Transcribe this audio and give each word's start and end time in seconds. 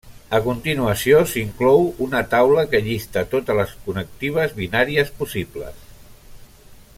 A 0.35 0.37
continuació 0.45 1.19
s'inclou 1.33 1.85
una 2.05 2.21
taula 2.31 2.63
que 2.71 2.81
llista 2.87 3.25
totes 3.35 3.59
les 3.61 3.75
connectives 3.89 4.57
binàries 4.63 5.13
possibles. 5.21 5.85